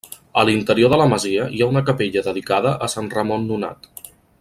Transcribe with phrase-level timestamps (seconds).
[0.41, 3.91] A l'interior de la masia hi ha una capella dedicada a Sant Ramon Nonat.